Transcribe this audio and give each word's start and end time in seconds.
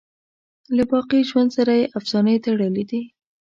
له 0.75 0.83
باقی 0.91 1.19
ژوند 1.29 1.49
سره 1.57 1.73
یې 1.79 1.91
افسانې 1.97 2.35
تړلي 2.45 2.83
دي. 2.91 3.01